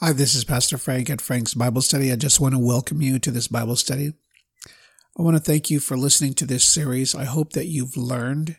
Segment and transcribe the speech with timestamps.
[0.00, 2.10] Hi, this is Pastor Frank at Frank's Bible Study.
[2.10, 4.12] I just want to welcome you to this Bible study.
[5.16, 7.14] I want to thank you for listening to this series.
[7.14, 8.56] I hope that you've learned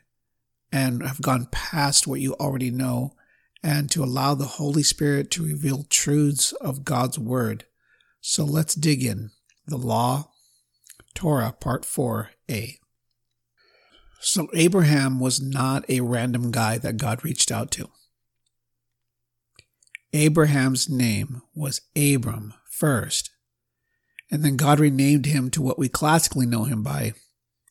[0.72, 3.16] and have gone past what you already know
[3.62, 7.66] and to allow the Holy Spirit to reveal truths of God's Word.
[8.22, 9.32] So let's dig in.
[9.68, 10.32] The Law,
[11.16, 12.78] Torah, Part 4a.
[14.22, 17.90] So Abraham was not a random guy that God reached out to.
[20.16, 23.32] Abraham's name was Abram first,
[24.32, 27.14] and then God renamed him to what we classically know him by,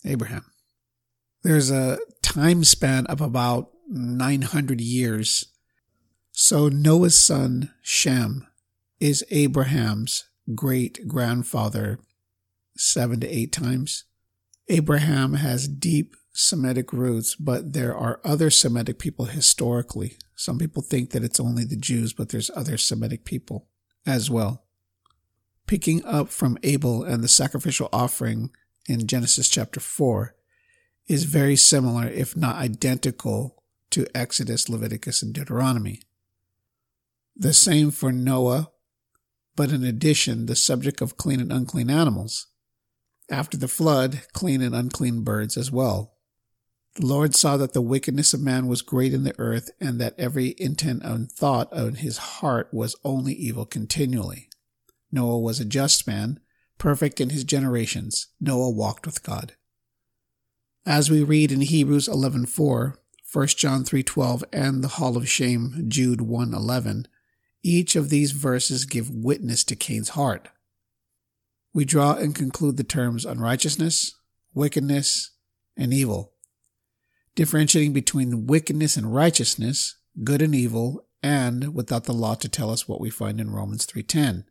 [0.04, 0.44] Abraham.
[1.42, 5.46] There's a time span of about 900 years.
[6.32, 8.46] So Noah's son, Shem,
[9.00, 10.24] is Abraham's
[10.54, 11.98] great grandfather
[12.76, 14.04] seven to eight times.
[14.68, 20.16] Abraham has deep Semitic roots, but there are other Semitic people historically.
[20.34, 23.68] Some people think that it's only the Jews, but there's other Semitic people
[24.04, 24.64] as well.
[25.68, 28.50] Picking up from Abel and the sacrificial offering
[28.88, 30.34] in Genesis chapter 4
[31.06, 36.02] is very similar, if not identical, to Exodus, Leviticus, and Deuteronomy.
[37.36, 38.72] The same for Noah,
[39.54, 42.48] but in addition, the subject of clean and unclean animals.
[43.30, 46.13] After the flood, clean and unclean birds as well.
[46.94, 50.14] The Lord saw that the wickedness of man was great in the earth, and that
[50.16, 54.48] every intent and thought of his heart was only evil continually.
[55.10, 56.38] Noah was a just man,
[56.78, 58.28] perfect in his generations.
[58.40, 59.54] Noah walked with God.
[60.86, 66.20] As we read in Hebrews 11:4, 1 John 3:12, and the Hall of Shame, Jude
[66.20, 67.08] 1:11,
[67.64, 70.48] each of these verses give witness to Cain's heart.
[71.72, 74.14] We draw and conclude the terms unrighteousness,
[74.52, 75.32] wickedness,
[75.76, 76.33] and evil
[77.34, 82.86] differentiating between wickedness and righteousness, good and evil, and without the law to tell us
[82.86, 84.44] what we find in Romans 3:10.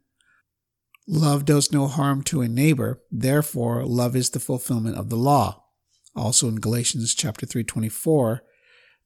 [1.08, 5.64] Love does no harm to a neighbor, therefore love is the fulfillment of the law.
[6.16, 8.42] Also in Galatians chapter 3:24,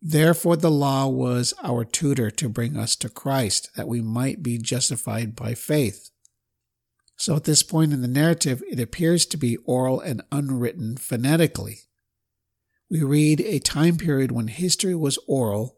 [0.02, 4.58] therefore the law was our tutor to bring us to Christ that we might be
[4.58, 6.12] justified by faith.
[7.18, 11.87] So at this point in the narrative, it appears to be oral and unwritten phonetically
[12.90, 15.78] we read a time period when history was oral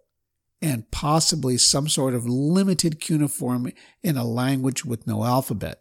[0.62, 3.72] and possibly some sort of limited cuneiform
[4.03, 5.80] in a language with no alphabet.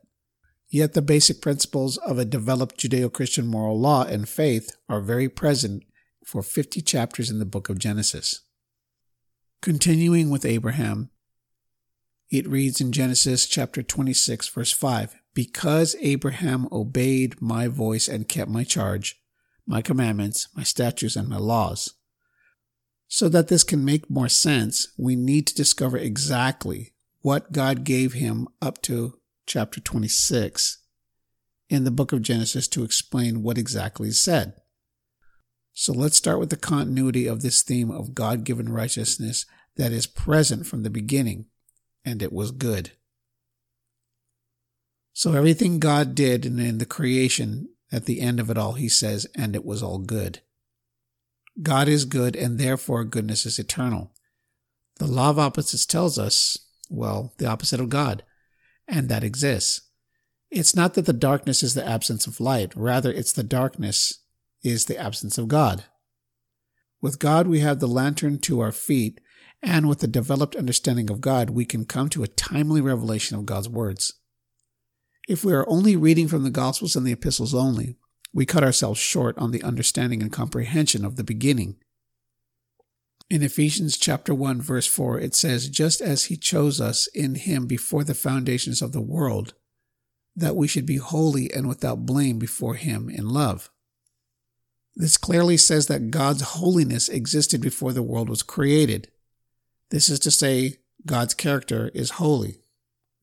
[0.71, 5.29] Yet the basic principles of a developed Judeo Christian moral law and faith are very
[5.29, 5.83] present
[6.25, 8.43] for 50 chapters in the book of Genesis.
[9.63, 11.11] Continuing with Abraham,
[12.31, 18.51] it reads in Genesis chapter 26, verse 5 Because Abraham obeyed my voice and kept
[18.51, 19.19] my charge,
[19.69, 21.95] my commandments, my statutes, and my laws.
[23.07, 28.15] So that this can make more sense, we need to discover exactly what God gave
[28.15, 30.79] him up to chapter 26
[31.69, 34.55] in the book of Genesis to explain what exactly is said.
[35.75, 39.45] So let's start with the continuity of this theme of God given righteousness
[39.77, 41.47] that is present from the beginning,
[42.05, 42.93] and it was good.
[45.13, 49.27] So everything God did in the creation at the end of it all, he says,
[49.35, 50.41] and it was all good.
[51.63, 54.13] God is good, and therefore goodness is eternal.
[54.99, 56.59] The law of opposites tells us,
[56.91, 58.23] well, the opposite of God,
[58.87, 59.83] and that exists.
[60.51, 64.21] It's not that the darkness is the absence of light, rather, it's the darkness
[64.63, 65.85] is the absence of God.
[67.01, 69.21] With God, we have the lantern to our feet,
[69.63, 73.47] and with the developed understanding of God, we can come to a timely revelation of
[73.47, 74.15] God's words.
[75.29, 77.97] If we are only reading from the Gospels and the epistles only,
[78.33, 81.77] we cut ourselves short on the understanding and comprehension of the beginning.
[83.29, 87.67] In Ephesians chapter 1 verse 4 it says just as he chose us in him
[87.67, 89.53] before the foundations of the world
[90.35, 93.71] that we should be holy and without blame before him in love.
[94.97, 99.11] This clearly says that God's holiness existed before the world was created.
[99.91, 102.63] This is to say God's character is holy.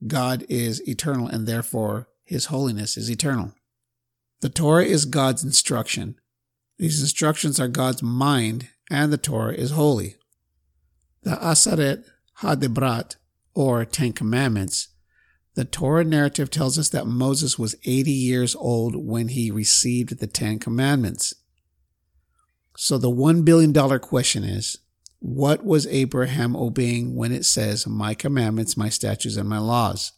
[0.06, 3.54] God is eternal and therefore his holiness is eternal.
[4.42, 6.16] The Torah is God's instruction.
[6.78, 10.16] These instructions are God's mind and the Torah is holy.
[11.24, 12.06] The Aseret
[12.42, 13.16] HaDibrot,
[13.54, 14.90] or Ten Commandments,
[15.56, 20.28] the Torah narrative tells us that Moses was 80 years old when he received the
[20.28, 21.34] Ten Commandments.
[22.76, 24.80] So the $1 billion question is,
[25.28, 30.12] what was Abraham obeying when it says, My commandments, my statutes, and my laws?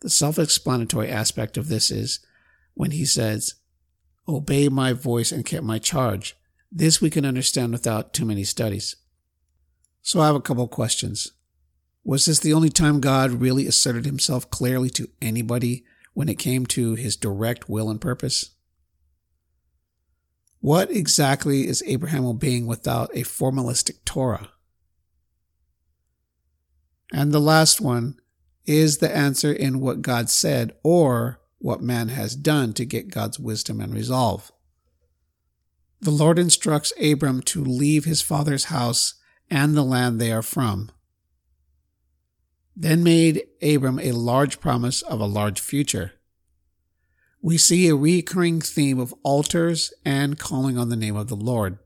[0.00, 2.18] The self explanatory aspect of this is
[2.72, 3.56] when he says,
[4.26, 6.34] Obey my voice and keep my charge.
[6.72, 8.96] This we can understand without too many studies.
[10.00, 11.32] So I have a couple of questions.
[12.02, 16.64] Was this the only time God really asserted himself clearly to anybody when it came
[16.68, 18.52] to his direct will and purpose?
[20.60, 24.50] What exactly is Abraham obeying without a formalistic Torah?
[27.12, 28.16] And the last one
[28.66, 33.38] is the answer in what God said or what man has done to get God's
[33.38, 34.52] wisdom and resolve.
[36.00, 39.14] The Lord instructs Abram to leave his father's house
[39.50, 40.90] and the land they are from.
[42.76, 46.12] Then made Abram a large promise of a large future.
[47.42, 51.78] We see a recurring theme of altars and calling on the name of the Lord.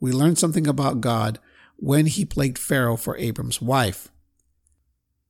[0.00, 1.38] We learn something about God
[1.76, 4.08] when he plagued Pharaoh for Abram's wife.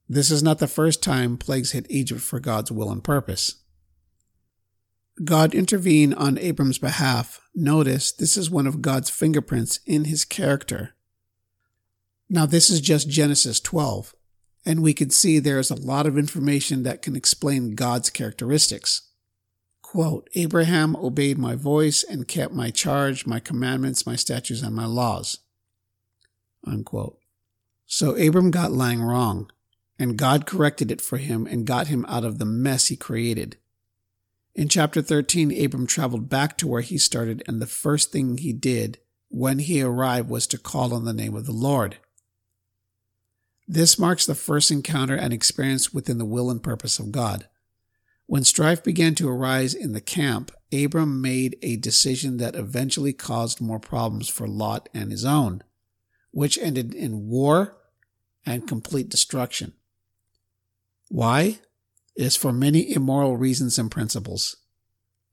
[0.08, 3.56] This is not the first time plagues hit Egypt for God's will and purpose.
[5.22, 7.40] God intervened on Abram's behalf.
[7.54, 10.94] Notice this is one of God's fingerprints in his character.
[12.28, 14.14] Now, this is just Genesis 12,
[14.64, 19.09] and we can see there is a lot of information that can explain God's characteristics.
[19.90, 24.84] Quote, Abraham obeyed my voice and kept my charge, my commandments, my statutes, and my
[24.86, 25.38] laws.
[26.64, 27.18] Unquote.
[27.86, 29.50] So Abram got lying wrong
[29.98, 33.56] and God corrected it for him and got him out of the mess he created.
[34.54, 38.52] In chapter 13, Abram traveled back to where he started, and the first thing he
[38.52, 38.98] did
[39.28, 41.96] when he arrived was to call on the name of the Lord.
[43.66, 47.48] This marks the first encounter and experience within the will and purpose of God.
[48.30, 53.60] When strife began to arise in the camp, Abram made a decision that eventually caused
[53.60, 55.64] more problems for Lot and his own,
[56.30, 57.76] which ended in war
[58.46, 59.72] and complete destruction.
[61.08, 61.58] Why?
[62.14, 64.58] It is for many immoral reasons and principles.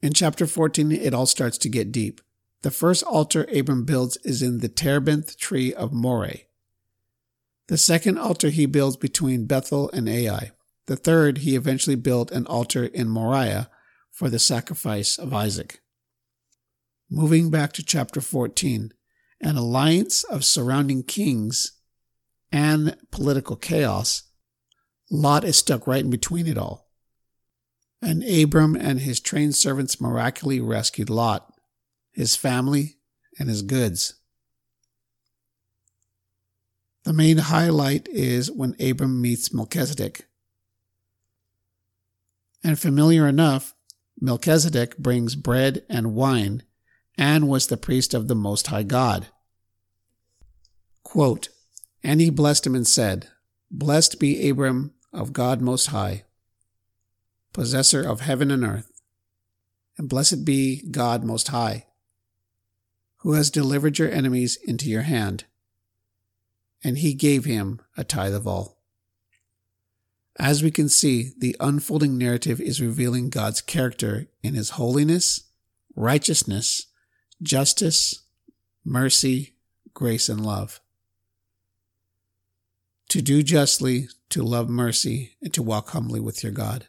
[0.01, 2.19] In chapter 14, it all starts to get deep.
[2.63, 6.47] The first altar Abram builds is in the terebinth tree of Moreh.
[7.67, 10.49] The second altar he builds between Bethel and Ai.
[10.87, 13.69] The third, he eventually built an altar in Moriah
[14.11, 15.81] for the sacrifice of Isaac.
[17.09, 18.93] Moving back to chapter 14,
[19.41, 21.73] an alliance of surrounding kings
[22.51, 24.23] and political chaos
[25.09, 26.89] Lot is stuck right in between it all.
[28.01, 31.53] And Abram and his trained servants miraculously rescued Lot,
[32.11, 32.97] his family,
[33.39, 34.15] and his goods.
[37.03, 40.25] The main highlight is when Abram meets Melchizedek.
[42.63, 43.73] And familiar enough,
[44.19, 46.63] Melchizedek brings bread and wine
[47.17, 49.27] and was the priest of the Most High God.
[51.03, 51.49] Quote,
[52.03, 53.27] and he blessed him and said,
[53.71, 56.23] Blessed be Abram of God Most High,
[57.53, 59.01] possessor of heaven and earth,
[59.97, 61.85] and blessed be God Most High,
[63.17, 65.45] who has delivered your enemies into your hand.
[66.83, 68.76] And he gave him a tithe of all.
[70.39, 75.43] As we can see, the unfolding narrative is revealing God's character in his holiness,
[75.95, 76.87] righteousness,
[77.41, 78.23] justice,
[78.85, 79.55] mercy,
[79.93, 80.79] grace, and love
[83.09, 86.87] to do justly, to love mercy, and to walk humbly with your God.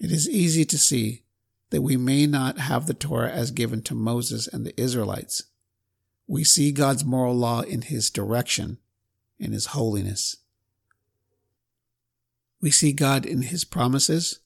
[0.00, 1.24] It is easy to see
[1.70, 5.42] that we may not have the Torah as given to Moses and the Israelites.
[6.26, 8.78] We see God's moral law in his direction,
[9.38, 10.36] in his holiness.
[12.60, 14.40] We see God in his promises,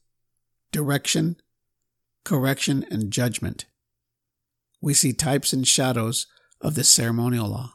[0.71, 1.37] direction,
[2.25, 3.67] correction, and judgment.
[4.81, 6.27] We see types and shadows
[6.61, 7.75] of the ceremonial law.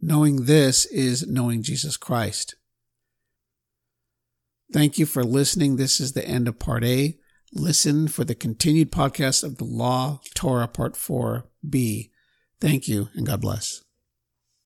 [0.00, 2.56] Knowing this is knowing Jesus Christ.
[4.72, 5.76] Thank you for listening.
[5.76, 7.18] This is the end of part A.
[7.52, 12.10] Listen for the continued podcast of the Law Torah Part 4B.
[12.58, 13.82] Thank you and God bless.